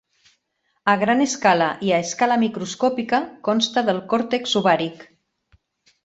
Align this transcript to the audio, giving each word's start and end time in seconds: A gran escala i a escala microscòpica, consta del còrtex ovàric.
A 0.91 0.93
gran 1.01 1.19
escala 1.25 1.67
i 1.89 1.91
a 1.97 1.99
escala 2.05 2.37
microscòpica, 2.43 3.19
consta 3.49 3.83
del 3.91 4.01
còrtex 4.15 4.55
ovàric. 4.61 5.05